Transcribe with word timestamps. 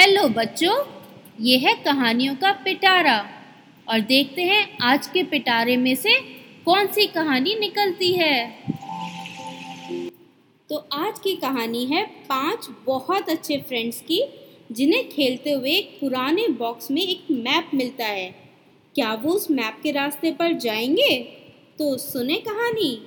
Hello 0.00 0.28
बच्चों, 0.28 0.86
ये 1.40 1.58
है 1.58 1.74
कहानियों 1.74 2.34
का 2.34 2.52
पिटारा। 2.52 3.28
और 3.88 4.00
देखते 4.00 4.42
हैं 4.42 4.78
आज 4.82 5.06
के 5.06 5.22
पिटारे 5.22 5.76
में 5.76 5.94
से 5.94 6.20
कौन 6.64 6.86
सी 6.86 7.06
कहानी 7.06 7.54
निकलती 7.54 8.12
है। 8.12 8.62
तो 10.68 10.76
आज 10.76 11.18
की 11.18 11.36
कहानी 11.36 11.84
है 11.84 12.06
पाँच 12.06 12.68
बहुत 12.86 13.28
अच्छे 13.28 13.58
फ्रेंड्स 13.58 14.00
की, 14.00 14.24
जिन्हें 14.72 15.08
खेलते 15.08 15.50
हुए 15.52 15.70
एक 15.70 16.00
पुराने 16.00 16.48
बॉक्स 16.48 16.90
में 16.90 17.02
एक 17.02 17.24
मैप 17.30 17.70
मिलता 17.74 18.06
है। 18.06 18.52
क्या 18.94 19.14
वो 19.14 19.32
उस 19.32 19.50
मैप 19.50 19.80
के 19.82 19.90
रास्ते 19.90 20.32
पर 20.32 20.52
जाएँगे? 20.52 21.22
तो 21.78 21.98
सुने 21.98 22.34
कहानी। 22.34 23.06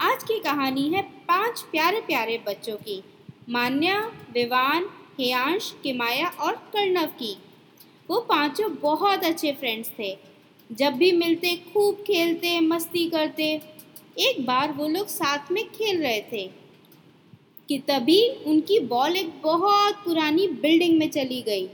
आज 0.00 0.22
की 0.22 0.38
कहानी 0.40 0.88
है 0.88 1.02
पाँच 1.02 1.60
प्यारे 1.60 2.00
प्यारे 2.00 2.42
बच्चों 2.46 2.76
की। 2.76 3.02
मान्या, 3.48 4.12
विवान 4.34 4.90
हेयांश, 5.20 5.72
किमाया 5.82 6.28
और 6.28 6.52
कर्णव 6.72 7.06
की। 7.18 7.36
वो 8.08 8.20
पाँचों 8.28 8.70
बहुत 8.82 9.24
अच्छे 9.24 9.52
फ्रेंड्स 9.52 9.90
थे। 9.98 10.16
जब 10.70 10.92
भी 10.92 11.10
मिलते, 11.12 11.54
खूब 11.72 12.02
खेलते, 12.06 12.58
मस्ती 12.60 13.08
करते। 13.10 13.44
एक 14.20 14.44
बार 14.46 14.72
वो 14.72 14.88
लोग 14.88 15.06
साथ 15.08 15.50
में 15.52 15.64
खेल 15.68 16.00
रहे 16.02 16.20
थे 16.32 16.48
कि 17.68 17.78
तभी 17.88 18.20
उनकी 18.46 18.78
बॉल 18.86 19.16
एक 19.16 19.30
बहुत 19.42 20.02
पुरानी 20.04 20.46
बिल्डिंग 20.62 20.98
में 20.98 21.08
चली 21.10 21.40
गई। 21.42 21.68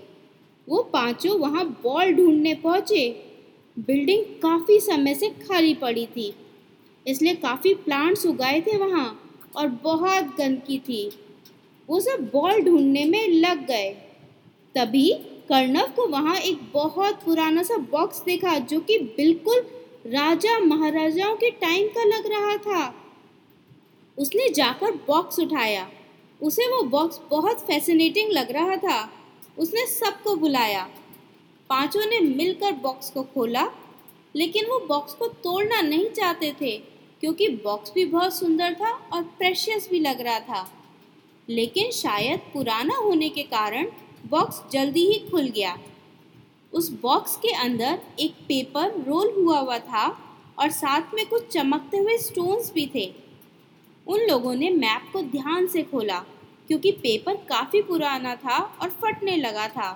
वो 0.69 0.83
पाँचों 0.93 1.39
वहाँ 1.39 1.65
बॉल 1.83 2.13
ढूँढने 2.13 2.55
पहुँचे। 2.57 3.09
बिल्डिंग 3.77 4.25
काफ़ी 4.43 4.79
समय 4.81 5.15
से 5.15 5.29
खाली 5.41 5.75
पड़ी 5.75 6.07
थी, 6.07 6.33
इसलिए 7.07 7.35
काफ़ी 7.37 7.75
प्लांट्स 7.77 8.27
उगाए 8.27 8.61
थे 8.61 8.77
वहाँ 8.77 9.09
और 9.57 9.67
बहुत 9.83 10.37
गंदगी 10.39 10.79
थी। 10.79 11.11
वो 11.89 12.01
सब 12.01 12.31
बॉल 12.33 12.61
ढूँढने 12.61 13.05
में 13.05 13.29
लग 13.29 13.67
गए। 13.67 13.91
तभी 14.75 15.11
कर्णव 15.49 15.93
को 15.97 16.07
वहाँ 16.07 16.37
एक 16.37 16.61
बहुत 16.73 17.23
पुराना 17.25 17.63
सा 17.63 17.77
बॉक्स 17.77 18.23
देखा, 18.23 18.59
जो 18.59 18.81
कि 18.81 18.99
बिल्कुल 18.99 19.59
राजा 20.07 20.59
महाराजाओं 20.59 21.37
के 21.37 21.51
टाइम 21.51 21.89
का 21.89 22.05
लग 22.05 22.27
रहा 22.27 22.57
था। 22.57 22.95
उसने 24.19 24.49
जाकर 24.49 24.91
बॉक्स 24.93 25.39
उठाया। 25.39 25.91
उसे 26.43 26.67
वो 26.67 26.83
बॉक्स 26.83 27.21
बहुत 27.31 27.61
फैसिनेटिंग 27.61 28.33
लग 28.33 28.51
रहा 28.51 28.77
था। 28.77 29.13
उसने 29.59 29.87
सबको 29.87 30.37
बुलाया। 30.37 30.89
पाँचों 31.71 32.07
ने 32.07 32.21
मिलकर 32.21 32.73
बॉक्स 32.73 33.11
को 33.11 33.23
खोला, 33.23 33.67
लेकिन 34.37 34.67
वो 34.67 34.79
बॉक्स 34.79 35.15
को 35.15 35.29
तोड़ना 35.29 35.81
नहीं 35.81 36.11
चाहते 36.11 36.55
थे, 36.61 36.77
क्योंकि 37.21 37.49
बॉक्स 37.49 37.93
भी 37.95 38.05
बहुत 38.05 38.35
सुंदर 38.35 38.75
था 38.75 38.91
और 38.91 39.23
प्रेशियस 39.23 39.89
भी 39.91 40.01
लग 40.01 40.21
रहा 40.21 40.41
था। 40.41 40.73
लेकिन 41.49 41.91
शायद 41.91 42.41
पुराना 42.55 42.97
होने 42.97 43.29
के 43.29 43.43
कारण 43.43 43.87
बॉक्स 44.29 44.63
जल्दी 44.73 45.05
ही 45.07 45.19
खुल 45.31 45.49
गया। 45.49 45.77
उस 46.73 46.91
बॉक्स 47.03 47.37
के 47.37 47.53
अंदर 47.55 47.99
एक 48.21 48.33
पेपर 48.49 48.95
रोल 49.09 49.33
हुआ 49.37 49.59
हुआ 49.59 49.79
था 49.79 50.07
और 50.59 50.71
साथ 50.71 51.15
में 51.15 51.25
कुछ 51.27 51.47
चमकते 51.47 51.97
हुए 51.97 52.17
स्टोन्स 52.19 52.73
भी 52.73 52.87
थे। 52.95 53.07
उन 54.07 54.21
लोगों 54.21 54.55
ने 54.55 54.71
मैप 54.71 55.11
को 55.13 55.23
ध्यान 55.23 55.67
से 55.67 55.83
खोला, 55.83 56.19
क्योंकि 56.69 56.91
पेपर 56.93 57.35
काफ़ी 57.49 57.83
पुराना 57.83 58.35
था 58.37 58.59
और 58.83 58.91
फटने 59.03 59.37
लगा 59.37 59.69
था। 59.69 59.91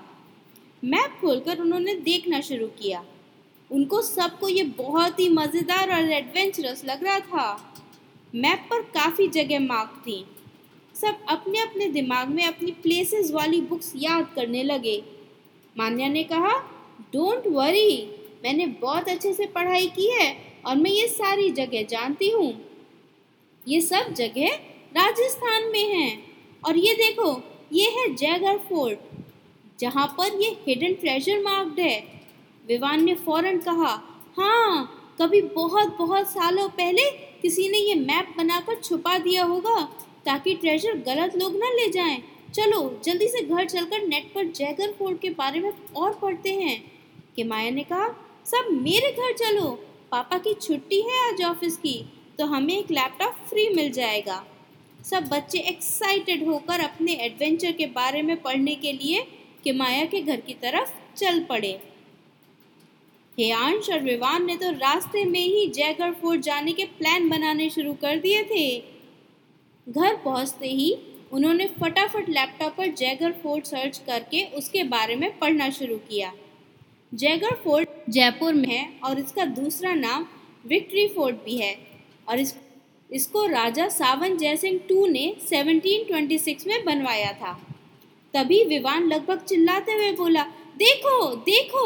मैप 0.83 1.19
खोलकर 1.21 1.61
उन्होंने 1.61 1.95
देखना 1.95 2.41
शुरू 2.41 2.67
किया। 2.78 3.05
उनको 3.71 4.01
सबको 4.03 4.48
ये 4.48 4.62
बहुत 4.78 5.21
ही 5.21 5.28
मज़ेदार 5.28 5.93
और 5.93 6.11
एडवेंचरस 6.12 6.84
लग 6.84 7.05
रहा 7.05 7.19
था। 7.21 7.75
मैप 8.34 8.67
पर 8.71 8.83
काफ़ी 8.95 9.28
जगह 9.28 9.61
मार्क 9.61 10.03
थी। 10.06 10.25
सब 11.01 11.19
अपने 11.29 11.59
अपने 11.59 11.87
दिमाग 11.91 12.29
में 12.29 12.45
अपनी 12.45 12.70
प्लेसेस 12.83 13.31
वाली 13.33 13.61
बुक्स 13.61 13.93
याद 13.97 14.33
करने 14.34 14.62
लगे। 14.62 15.03
मान्या 15.77 16.09
ने 16.09 16.22
कहा 16.25 16.56
डोंट 17.12 17.47
वरी 17.47 17.93
मैंने 18.44 18.66
बहुत 18.81 19.09
अच्छे 19.09 19.33
से 19.33 19.47
पढ़ाई 19.55 19.87
की 19.97 20.10
है 20.12 20.34
और 20.66 20.77
मैं 20.77 20.91
ये 20.91 21.06
सारी 21.09 21.50
जगह 21.50 21.83
जानती 21.91 22.31
हूँ। 22.31 22.53
ये 23.66 23.81
सब 23.81 24.12
जगह 24.15 24.55
राजस्थान 24.93 25.71
में 25.72 25.87
हैं। 25.87 26.12
और 26.62 26.77
ये 26.77 26.94
देखो, 26.94 27.31
ये 27.72 27.91
है 27.91 28.15
जयगढ़ 28.15 28.56
फोर्ट 28.59 28.99
जहाँ 29.78 30.06
पर 30.19 30.41
ये 30.43 30.49
हिडन 30.66 30.94
ट्रेजर 30.94 31.41
मार्क्ड 31.43 31.81
है। 31.81 31.99
विवान 32.65 33.05
ने 33.05 33.15
फ़ौरन 33.16 33.59
कहा 33.59 33.93
हाँ 34.37 35.16
कभी 35.21 35.41
बहुत 35.55 35.97
बहुत 35.99 36.31
सालों 36.31 36.69
पहले 36.71 37.10
किसी 37.43 37.69
ने 37.69 37.78
ये 37.78 37.94
मैप 37.97 38.34
बनाकर 38.39 38.81
छुपा 38.81 39.16
दिया 39.19 39.44
होगा। 39.44 39.77
ताकि 40.26 40.54
ट्रेजर 40.54 40.97
गलत 40.97 41.36
लोग 41.36 41.56
ना 41.56 41.69
ले 41.69 41.91
जाएँ। 41.91 42.22
चलो, 42.54 43.00
जल्दी 43.04 43.28
से 43.28 43.42
घर 43.42 43.64
चलकर 43.64 44.06
नेट 44.06 44.32
पर 44.34 44.44
जैगर 44.44 44.92
फोर्ट 44.92 45.20
के 45.20 45.31
बारे 45.31 45.60
में 45.60 45.72
और 45.97 46.19
पढ़ते 46.22 46.54
हैं। 46.54 46.92
कि 47.36 47.44
माया 47.44 47.70
ने 47.70 47.82
कहा, 47.82 48.08
सब 48.44 48.69
मेरे 48.72 49.12
घर 49.12 49.32
चलो। 49.32 49.70
पापा 50.10 50.38
की 50.38 50.54
छुट्टी 50.54 51.00
है 51.03 51.28
आज 51.28 51.42
ऑफ़िस 51.42 51.76
की 51.76 52.12
तो 52.38 52.47
हमें 52.47 52.78
एक 52.78 52.91
लैपटॉप 52.91 53.32
फ्री 53.32 53.69
मिल 53.69 53.91
जाएगा। 53.91 54.44
सब 55.04 55.28
बच्चे 55.28 55.59
एक्साइटेड 55.59 56.47
होकर 56.48 56.80
अपने 56.80 57.12
एडवेंचर 57.12 57.72
के 57.72 57.86
बारे 57.86 58.22
में 58.22 58.42
पढ़ने 58.42 58.75
के 58.75 58.92
लिए 58.92 59.26
कि 59.64 59.72
माया 59.72 60.04
के 60.04 60.20
घर 60.20 60.41
की 60.41 60.54
तरफ़ 60.54 60.92
चल 61.16 61.41
पड़े। 61.41 61.80
हेयांश 63.38 63.91
और 63.91 64.00
विवान 64.00 64.47
ने 64.47 64.56
तो 64.56 64.70
रास्ते 64.70 65.25
में 65.25 65.41
ही 65.41 65.66
जयगढ़ 65.66 66.12
फोर्ट 66.12 66.41
जाने 66.41 66.72
के 66.72 66.84
प्लान 66.84 67.28
बनाने 67.28 67.70
शुरू 67.70 67.92
कर 67.92 68.16
दिए 68.16 68.42
थे। 68.44 69.00
घर 69.91 70.17
पहुँचते 70.17 70.69
ही 70.69 70.97
उन्होंने 71.33 71.67
फटाफट 71.81 72.28
लैपटॉप 72.28 72.75
पर 72.77 72.87
जयगढ़ 72.87 73.33
फोर्ट 73.33 73.65
सर्च 73.65 73.99
करके 73.99 74.45
उसके 74.45 74.83
बारे 74.84 75.17
में 75.17 75.39
पढ़ना 75.39 75.71
शुरू 75.71 75.97
किया। 75.97 76.33
जयगढ़ 77.15 77.55
फोर्ट 77.55 77.89
जयपुर 78.09 78.55
में 78.55 78.69
है 78.69 78.89
और 79.05 79.19
इसका 79.19 79.45
दूसरा 79.45 79.95
नाम 79.95 80.27
विक्ट्री 80.67 81.06
फोर्ट 81.09 81.37
भी 81.37 81.56
है 81.56 81.75
और 82.28 82.39
इस, 82.39 82.55
इसको 83.11 83.47
राजा 83.47 83.89
सावन 83.89 84.37
जयसिंह 84.37 84.78
टू 84.89 85.06
ने 85.06 85.34
1726 85.53 86.67
में 86.67 86.84
बनवाया 86.84 87.33
था। 87.33 87.53
तभी 88.34 88.65
विवान 88.65 89.09
लगभग 89.09 89.41
चिल्लाते 89.41 89.93
हुए 89.93 90.12
बोला, 90.12 90.43
देखो 90.77 91.34
देखो, 91.37 91.84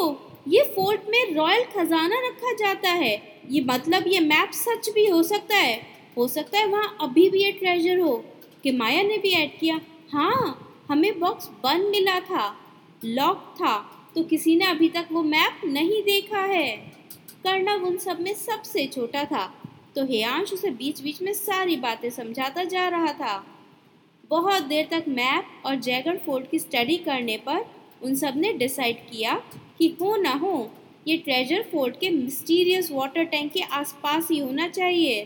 ये 0.48 0.62
फोर्ट 0.76 1.00
में 1.08 1.34
रॉयल 1.34 1.64
खजाना 1.64 2.16
रखा 2.28 2.52
जाता 2.52 2.90
है। 2.90 3.14
ये 3.50 3.60
मतलब 3.60 4.06
ये 4.06 4.20
मैप 4.20 4.50
सच 4.50 4.88
भी 4.94 5.06
हो 5.06 5.22
सकता 5.22 5.56
है। 5.56 5.93
हो 6.16 6.26
सकता 6.28 6.58
है 6.58 6.66
वहाँ 6.66 6.96
अभी 7.00 7.28
भी 7.30 7.42
ये 7.42 7.52
ट्रेजर 7.52 7.98
हो 7.98 8.16
कि 8.64 8.72
माया 8.72 9.02
ने 9.02 9.18
भी 9.18 9.30
ऐड 9.32 9.58
किया। 9.60 9.80
हाँ 10.12 10.84
हमें 10.90 11.18
बॉक्स 11.20 11.48
बंद 11.64 11.90
मिला 11.90 12.18
था 12.22 12.46
लॉक 13.04 13.54
था 13.56 13.76
तो 14.14 14.22
किसी 14.24 14.56
ने 14.56 14.64
अभी 14.66 14.88
तक 14.88 15.08
वो 15.12 15.22
मैप 15.24 15.60
नहीं 15.64 16.02
देखा 16.02 16.40
है। 16.40 16.76
कर्णव 17.44 17.86
उन 17.86 17.96
सब 17.98 18.20
में 18.20 18.32
सबसे 18.34 18.86
छोटा 18.86 19.24
था 19.24 19.46
तो 19.96 20.04
हेयांश 20.06 20.52
उसे 20.52 20.70
बीच 20.72 21.02
बीच 21.02 21.20
में 21.22 21.32
सारी 21.32 21.76
बातें 21.76 22.08
समझाता 22.10 22.64
जा 22.64 22.88
रहा 22.88 23.12
था। 23.12 23.44
बहुत 24.30 24.62
देर 24.62 24.88
तक 24.90 25.04
मैप 25.08 25.66
और 25.66 25.74
जैगर 25.76 26.16
फोर्ट 26.16 26.50
की 26.50 26.58
स्टडी 26.58 26.96
करने 26.98 27.36
पर 27.46 27.64
उन 28.02 28.14
सबने 28.14 28.52
डिसाइड 28.52 28.96
किया 29.10 29.34
कि 29.78 29.88
हो 30.00 30.14
ना 30.16 30.32
हो, 30.34 30.70
ये 31.08 31.16
ट्रेजर 31.16 31.62
फोर्ट 31.72 31.98
के 32.00 32.10
मिस्टीरियस 32.10 32.90
वाटर 32.92 33.24
टैंक 33.24 33.52
के 33.52 33.60
आसपास 33.60 34.28
ही 34.30 34.38
होना 34.38 34.68
चाहिए। 34.68 35.24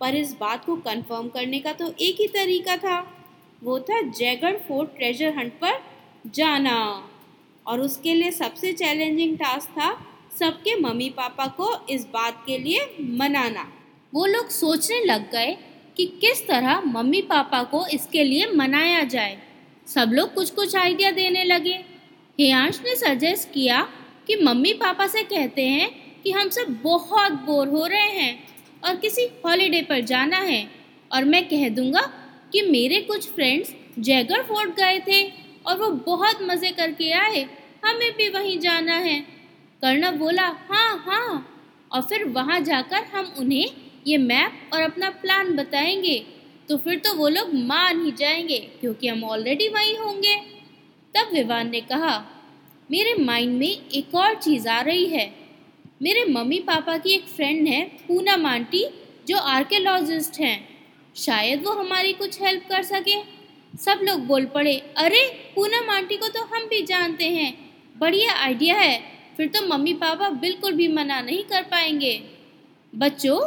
पर 0.00 0.14
इस 0.14 0.32
बात 0.32 0.64
को 0.64 0.76
कंफर्म 0.76 1.28
करने 1.28 1.58
का 1.58 1.72
तो 1.72 1.94
एक 2.00 2.16
ही 2.20 2.26
तरीका 2.26 2.76
था। 2.76 3.12
वो 3.64 3.80
था 3.80 4.00
जैगढ़ 4.00 4.56
फोर्ट 4.56 4.96
ट्रेजर 4.96 5.38
हंट 5.38 5.52
पर 5.52 5.82
जाना। 6.26 7.08
और 7.66 7.80
उसके 7.80 8.14
लिए 8.14 8.30
सबसे 8.30 8.72
चैलेंजिंग 8.72 9.36
टास्क 9.36 9.70
था 9.70 10.06
सबके 10.38 10.80
मम्मी 10.80 11.10
पापा 11.10 11.46
को 11.46 11.86
इस 11.90 12.06
बात 12.06 12.44
के 12.46 12.58
लिए 12.58 12.96
मनाना। 13.00 13.72
वो 14.14 14.26
लोग 14.26 14.48
सोचने 14.48 15.04
लग 15.04 15.30
गए 15.30 15.58
कि 15.96 16.06
किस 16.06 16.46
तरह 16.46 16.80
मम्मी 16.80 17.22
पापा 17.22 17.62
को 17.62 17.86
इसके 17.86 18.24
लिए 18.24 18.46
मनाया 18.46 19.02
जाए। 19.04 19.38
सब 19.86 20.10
लोग 20.12 20.34
कुछ 20.34 20.50
कुछ 20.50 20.76
आइडिया 20.76 21.10
देने 21.10 21.44
लगे। 21.44 21.84
हेयांश 22.40 22.80
ने 22.84 22.96
सजेस्ट 22.96 23.48
किया 23.48 23.88
कि 24.26 24.36
मम्मी 24.36 24.72
पापा 24.72 25.06
से 25.06 25.22
कहते 25.22 25.62
हैं 25.62 25.90
कि 26.22 26.30
हम 26.30 26.48
सब 26.48 26.80
बहुत 26.82 27.32
बोर 27.32 27.68
हो 27.68 27.86
रहे 27.86 28.08
हैं। 28.08 28.45
और 28.86 28.96
किसी 28.96 29.28
हॉलीडे 29.46 29.82
पर 29.82 30.00
जाना 30.00 30.36
है। 30.36 30.68
और 31.12 31.24
मैं 31.24 31.48
कह 31.48 31.68
दूँगा 31.68 32.00
कि 32.52 32.62
मेरे 32.62 33.00
कुछ 33.00 33.28
फ्रेंड्स 33.28 33.74
जैगर 33.98 34.42
फोर्ट 34.42 34.70
गए 34.70 34.98
थे 35.00 35.22
और 35.66 35.78
वो 35.78 35.90
बहुत 36.06 36.42
मज़े 36.42 36.70
करके 36.70 37.10
आए। 37.12 37.46
हमें 37.84 38.12
भी 38.12 38.28
वहीं 38.28 38.58
जाना 38.58 38.94
है। 38.94 39.20
कर्णव 39.82 40.16
बोला 40.16 40.46
हाँ 40.70 41.04
हाँ। 41.06 41.52
और 41.92 42.02
फिर 42.02 42.24
वहाँ 42.24 42.60
जाकर 42.60 43.04
हम 43.04 43.32
उन्हें 43.38 43.66
ये 44.06 44.18
मैप 44.18 44.70
और 44.72 44.82
अपना 44.82 45.10
प्लान 45.10 45.54
बताएँगे। 45.56 46.18
तो 46.68 46.76
फिर 46.76 46.98
तो 46.98 47.14
वो 47.14 47.28
लोग 47.28 47.54
मान 47.54 48.04
ही 48.04 48.12
जाएँगे, 48.12 48.58
क्योंकि 48.58 49.08
हम 49.08 49.24
ऑलरेडी 49.24 49.68
वहीं 49.68 49.96
होंगे। 49.98 50.34
तब 51.14 51.32
विवान 51.32 51.70
ने 51.70 51.80
कहा, 51.80 52.24
मेरे 52.90 53.14
माइंड 53.14 53.58
में 53.58 53.68
एक 53.68 54.14
और 54.14 54.34
चीज़ 54.34 54.68
आ 54.68 54.80
रही 54.80 55.06
है। 55.06 55.45
मेरे 56.00 56.24
मम्मी 56.24 56.58
पापा 56.60 56.96
की 56.98 57.10
एक 57.10 57.26
फ्रेंड 57.26 57.68
है 57.68 57.82
पूनम 58.08 58.46
आंटी 58.46 58.84
जो 59.28 59.36
आर्कियोलॉजिस्ट 59.36 60.40
हैं। 60.40 60.68
शायद 61.16 61.62
वो 61.64 61.72
हमारी 61.72 62.12
कुछ 62.12 62.40
हेल्प 62.42 62.66
कर 62.68 62.82
सके। 62.82 63.14
सब 63.78 64.00
लोग 64.02 64.26
बोल 64.26 64.44
पड़े, 64.46 64.74
अरे 64.96 65.24
पूनम 65.54 65.90
आंटी 65.90 66.16
को 66.16 66.28
तो 66.28 66.42
हम 66.44 66.66
भी 66.66 66.82
जानते 66.82 67.24
हैं। 67.24 67.52
बढ़िया 67.96 68.32
आइडिया 68.34 68.76
है। 68.76 69.00
फिर 69.36 69.48
तो 69.48 69.66
मम्मी 69.68 69.94
पापा 69.94 70.30
बिल्कुल 70.36 70.72
भी 70.72 70.88
मना 70.88 71.20
नहीं 71.20 71.42
कर 71.44 71.62
पाएँगे। 71.62 72.22
बच्चों 72.92 73.40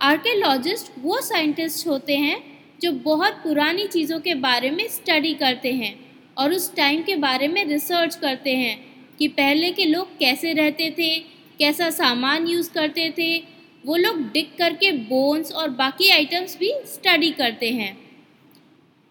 आर्कियोलॉजिस्ट 0.00 0.92
वो 0.98 1.20
साइंटिस्ट 1.20 1.86
होते 1.86 2.16
हैं, 2.16 2.42
जो 2.82 2.92
बहुत 2.92 3.32
पुरानी 3.44 3.86
चीज़ों 3.88 4.20
के 4.20 4.34
बारे 4.34 4.70
में 4.70 4.86
स्टडी 4.88 5.34
करते 5.34 5.72
हैं 5.72 5.94
और 6.36 6.52
उस 6.52 6.74
टाइम 6.76 7.02
के 7.02 7.16
बारे 7.18 7.48
में 7.48 7.64
रिसर्च 7.64 8.14
करते 8.14 8.56
हैं 8.56 8.78
कि 9.18 9.28
पहले 9.28 9.70
के 9.72 9.84
लोग 9.84 10.18
कैसे 10.18 10.52
रहते 10.52 10.94
थे 10.98 11.33
कैसा 11.58 11.90
सामान 11.92 12.46
यूज़ 12.48 12.70
करते 12.72 13.12
थे, 13.18 13.36
वो 13.84 13.96
लोग 13.96 14.22
डिग 14.32 14.56
करके 14.58 14.90
बोन्स 15.04 15.52
और 15.52 15.68
बाकी 15.72 16.08
आइटम्स 16.10 16.56
भी 16.58 16.72
स्टडी 16.86 17.30
करते 17.32 17.70
हैं। 17.72 17.96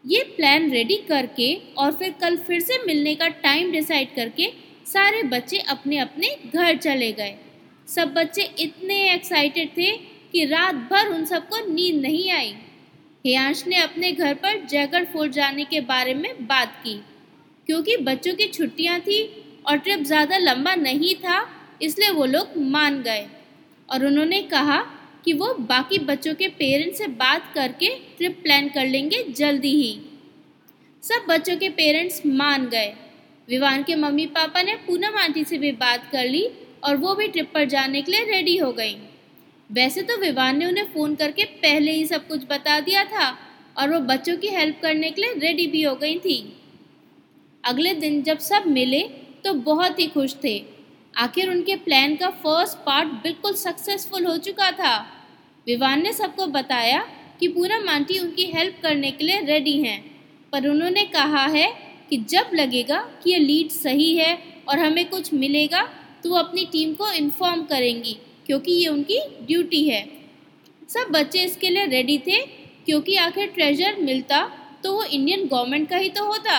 ये 0.06 0.24
प्लान 0.38 0.69
रेडी 0.72 0.95
करके 1.07 1.54
और 1.78 1.92
फिर 1.94 2.13
कल 2.22 2.38
फिर 2.38 2.60
से 2.62 2.78
मिलने 2.86 3.13
का 3.16 3.28
टाइम 3.44 3.72
डिसाइड 3.72 4.16
करके 4.16 4.51
सारे 4.88 5.22
बच्चे 5.25 5.57
अपने 5.69 5.98
अपने 6.00 6.36
घर 6.48 6.75
चले 6.78 7.12
गए। 7.12 7.36
सब 7.88 8.13
बच्चे 8.13 8.50
इतने 8.60 8.98
एक्साइटेड 9.13 9.69
थे 9.78 9.92
कि 10.34 10.45
रात 10.45 10.75
भर 10.92 11.07
उन 11.10 11.25
सबको 11.25 11.66
नींद 11.68 12.01
नहीं 12.01 12.30
आई। 12.31 12.54
हियांश 13.25 13.66
ने 13.68 13.75
अपने 13.78 14.12
घर 14.12 14.34
पर 14.36 14.66
जैगड़ 14.68 15.04
फोर्ट 15.06 15.31
जाने 15.31 15.66
के 15.66 15.80
बारे 15.81 16.13
में 16.13 16.45
बात 16.48 16.75
की, 16.84 16.94
क्योंकि 17.68 17.98
बच्चों 18.00 18.34
की 18.34 18.48
छुट्टियाँ 18.50 19.00
थी 19.00 19.24
और 19.68 19.78
ट्रिप 19.78 20.04
ज़्यादा 20.04 20.38
लंबा 20.38 20.74
नहीं 20.78 21.13
था 21.18 21.40
इसलिए 21.83 22.09
वो 22.09 22.25
लोग 22.25 22.57
मान 22.57 23.01
गए। 23.01 23.27
और 23.89 24.06
उन्होंने 24.06 24.41
कहा 24.44 24.77
कि 25.25 25.33
वो 25.33 25.53
बाकी 25.53 26.00
बच्चों 26.00 26.33
के 26.33 26.47
पेरेंट्स 26.47 26.97
से 26.97 27.07
बात 27.07 27.51
करके 27.56 27.89
ट्रिप 28.18 28.39
प्लान 28.44 28.68
कर 28.69 28.88
लेंगे 28.88 29.24
जल्दी 29.30 29.71
ही। 29.71 30.00
सब 31.03 31.25
बच्चों 31.30 31.56
के 31.57 31.69
पेरेंट्स 31.69 32.21
मान 32.25 32.68
गए। 32.68 32.94
विवान 33.47 33.83
के 33.83 33.95
मम्मी 33.95 34.25
पापा 34.25 34.62
ने 34.62 34.75
पूनम 34.75 35.18
आंटी 35.18 35.44
से 35.44 35.57
भी 35.57 35.71
बात 35.71 36.09
कर 36.12 36.25
ली 36.25 36.47
और 36.83 36.97
वो 36.97 37.15
भी 37.15 37.27
ट्रिप 37.27 37.51
पर 37.53 37.65
जाने 37.65 38.01
के 38.01 38.12
लिए 38.12 38.24
रेडी 38.24 38.57
हो 38.57 38.71
गई। 38.71 38.95
वैसे 39.69 40.01
तो 40.01 40.18
विवान 40.18 40.57
ने 40.57 40.65
उन्हें 40.65 40.85
फ़ोन 40.85 41.15
करके 41.15 41.44
पहले 41.44 41.91
ही 41.91 42.06
सब 42.06 42.27
कुछ 42.27 42.44
बता 42.50 42.80
दिया 42.80 43.03
था 43.03 43.38
और 43.77 43.94
वो 43.94 44.00
बच्चों 44.00 44.38
की 44.38 44.47
हेल्प 44.47 44.80
करने 44.81 45.12
के 45.12 45.21
लिए 45.21 45.33
रेडी 45.38 45.68
भी 45.68 45.81
हो 45.83 45.95
गई 45.95 46.19
थी। 46.19 46.38
अगले 47.63 47.94
दिन 47.94 48.21
जब 48.24 48.38
सब 48.39 48.68
मिले 48.68 49.01
तो 49.44 49.53
बहुत 49.53 50.00
ही 50.00 50.07
खुश 50.07 50.35
थे। 50.44 50.57
आखिर 51.13 51.50
उनके 51.50 51.75
प्लान 51.77 52.15
का 52.15 52.30
फ़र्स्ट 52.44 52.77
पार्ट 52.86 53.10
बिल्कुल 53.24 53.54
सक्सेसफुल 53.56 54.25
हो 54.25 54.38
चुका 54.39 54.69
था। 54.74 54.95
विवान 55.68 56.01
ने 56.04 56.13
सबको 56.13 56.48
बताया 56.50 57.00
कि 57.39 57.48
पूरा 57.48 57.80
मांटी 57.80 58.18
उनकी 58.19 58.45
हेल्प 58.48 58.75
करने 58.83 59.12
के 59.12 59.24
लिए 59.24 59.39
रेडी 59.44 59.77
हैं, 59.81 60.00
पर 60.54 60.68
उन्होंने 60.69 61.04
कहा 61.07 61.45
है 61.48 61.68
कि 62.10 62.18
जब 62.30 62.50
लगेगा 62.54 62.98
कि 63.24 63.31
ये 63.31 63.39
लीड 63.39 63.69
सही 63.71 64.15
है 64.15 64.38
और 64.69 64.80
हमें 64.80 65.10
कुछ 65.10 65.33
मिलेगा 65.36 65.81
तो 66.24 66.30
वो 66.30 66.36
अपनी 66.38 66.65
टीम 66.71 66.94
को 66.94 67.12
इन्फॉर्म 67.12 67.63
करेंगी, 67.66 68.18
क्योंकि 68.45 68.71
ये 68.74 68.88
उनकी 68.88 69.19
ड्यूटी 69.42 69.88
है। 69.89 70.04
सब 70.89 71.12
बच्चे 71.12 71.44
इसके 71.44 71.69
लिए 71.69 71.86
रेडी 71.88 72.18
थे, 72.18 72.42
क्योंकि 72.86 73.16
आखिर 73.18 73.48
ट्रेजर 73.50 74.00
मिलता 74.01 74.45
तो 74.83 74.94
वो 74.94 75.04
इंडियन 75.04 75.48
गवर्नमेंट 75.48 75.89
का 75.89 75.98
ही 75.98 76.09
तो 76.09 76.25
होता। 76.25 76.56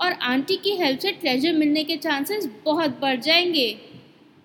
और 0.00 0.12
आंटी 0.12 0.56
की 0.56 0.70
हेल्प 0.70 1.00
से 1.00 1.12
ट्रेजर 1.12 1.52
मिलने 1.52 1.84
के 1.84 1.96
चांसेस 1.96 2.48
बहुत 2.64 2.98
बढ़ 3.00 3.20
जाएँगे। 3.20 3.78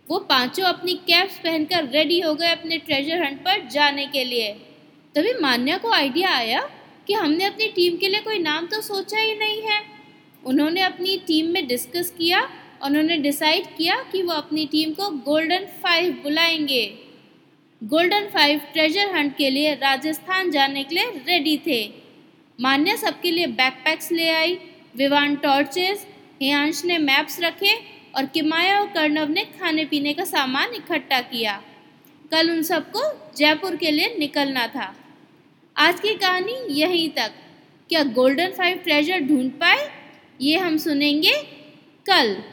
वो 0.09 0.19
पाँचों 0.19 0.63
अपनी 0.63 0.93
कैप्स 0.93 1.39
पहनकर 1.39 1.89
रेडी 1.89 2.19
हो 2.19 2.33
गए 2.35 2.47
अपने 2.47 2.77
ट्रेजर 2.77 3.23
हंट 3.23 3.39
पर 3.39 3.67
जाने 3.67 4.05
के 4.05 4.23
लिए। 4.23 4.51
तभी 5.15 5.33
मान्या 5.41 5.77
को 5.77 5.91
आइडिया 5.91 6.29
आया 6.29 6.69
कि 7.07 7.13
हमने 7.13 7.43
अपनी 7.43 7.67
टीम 7.67 7.97
के 7.97 8.07
लिए 8.07 8.19
कोई 8.19 8.39
नाम 8.39 8.67
तो 8.67 8.81
सोचा 8.81 9.19
ही 9.19 9.35
नहीं 9.35 9.61
है। 9.61 9.81
उन्होंने 10.45 10.81
अपनी 10.81 11.17
टीम 11.17 11.45
में 11.45 11.67
डिस्कस 11.67 12.09
किया, 12.17 12.49
उन्होंने 12.83 13.17
डिसाइड 13.17 13.65
किया 13.77 13.95
कि 14.11 14.21
वो 14.21 14.33
अपनी 14.33 14.65
टीम 14.65 14.91
को 14.91 15.09
गोल्डन 15.09 15.65
फाइव 15.83 16.13
बुलाएँगे। 16.23 16.85
गोल्डन 17.83 18.27
फाइव 18.27 18.59
ट्रेजर 18.73 19.15
हंट 19.15 19.37
के 19.37 19.49
लिए 19.49 19.73
राजस्थान 19.73 20.51
जाने 20.51 20.83
के 20.83 20.95
लिए 20.95 21.05
रेडी 21.05 21.57
थे। 21.67 21.93
मान्या 22.59 22.95
सबके 22.95 23.31
लिए 23.31 23.47
बैकपैक्स 23.47 24.11
ले 24.11 24.29
आई 24.29 24.59
विवान 24.99 25.35
टॉर्चेस, 25.35 26.07
हियांश 26.41 26.85
ने 26.85 26.97
मैप्स 26.97 27.39
रखे 27.39 27.75
और 28.15 28.25
किमाया 28.25 28.79
और 28.79 28.87
कर्णव 28.87 29.29
ने 29.29 29.45
खाने 29.45 29.85
पीने 29.85 30.13
का 30.13 30.23
सामान 30.23 30.73
इकट्ठा 30.73 31.21
किया। 31.21 31.63
कल 32.31 32.51
उन 32.51 32.63
सबको 32.63 33.33
जयपुर 33.37 33.75
के 33.75 33.91
लिए 33.91 34.15
निकलना 34.19 34.67
था। 34.67 34.95
आज 35.77 35.99
की 35.99 36.13
कहानी 36.15 36.73
यहीं 36.73 37.09
तक। 37.09 37.31
क्या 37.89 38.03
गोल्डन 38.03 38.51
फाइव 38.51 38.77
ट्रेजर 38.77 39.19
ढूंढ 39.19 39.51
पाए? 39.51 39.89
ये 40.41 40.57
हम 40.57 40.77
सुनेंगे 40.77 41.33
कल। 42.05 42.43